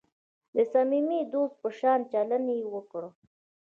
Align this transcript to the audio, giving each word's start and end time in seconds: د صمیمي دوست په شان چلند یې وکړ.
د 0.55 0.57
صمیمي 0.73 1.19
دوست 1.33 1.55
په 1.61 1.69
شان 1.79 1.99
چلند 2.11 2.47
یې 2.55 2.63
وکړ. 2.73 3.03